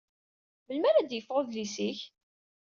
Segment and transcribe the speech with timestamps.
[0.67, 1.99] Melmi ara d-yeffeɣ udlis-ik?